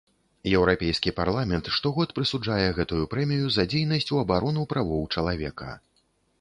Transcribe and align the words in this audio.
Еўрапейскі 0.51 1.13
парламент 1.19 1.69
штогод 1.75 2.15
прысуджае 2.21 2.65
гэтую 2.79 3.03
прэмію 3.13 3.45
за 3.59 3.69
дзейнасць 3.75 4.11
у 4.17 4.21
абарону 4.25 4.67
правоў 4.75 5.09
чалавека. 5.17 5.71